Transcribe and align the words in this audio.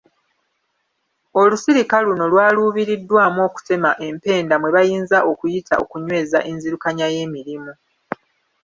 Olusirika 1.41 1.95
luno 2.05 2.23
lwaluubiriddwamu 2.31 3.39
okutema 3.47 3.91
empenda 4.07 4.55
mwe 4.57 4.73
bayinza 4.75 5.17
okuyita 5.31 5.73
okunyweza 5.83 6.39
enzirukanya 6.49 7.05
y’emirimu. 7.15 7.73